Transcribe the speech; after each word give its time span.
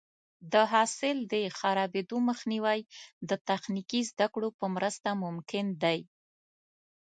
د 0.53 0.53
حاصل 0.71 1.17
د 1.33 1.35
خرابېدو 1.59 2.17
مخنیوی 2.29 2.79
د 3.29 3.31
تخنیکي 3.47 4.01
زده 4.09 4.27
کړو 4.33 4.49
په 4.59 4.65
مرسته 4.75 5.09
ممکن 5.23 5.65
دی. 5.83 5.99